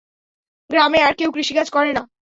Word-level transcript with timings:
গ্রামে 0.69 0.99
আর 1.01 1.13
কেউ 1.13 1.29
কৃষিকাজ 1.35 1.67
করে 1.69 1.91
না। 1.93 2.03